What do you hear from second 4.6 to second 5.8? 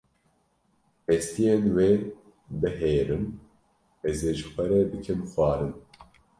re bikim xwarin.